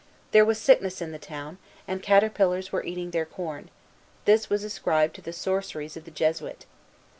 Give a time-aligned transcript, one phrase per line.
[0.31, 3.69] There was sickness in the town, and caterpillars were eating their corn:
[4.25, 6.65] this was ascribed to the sorceries of the Jesuit.